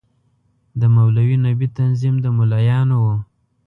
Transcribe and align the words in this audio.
د 0.79 0.81
مولوي 0.95 1.37
نبي 1.45 1.67
تنظیم 1.77 2.15
د 2.21 2.25
ملايانو 2.37 2.97
وو. 3.03 3.15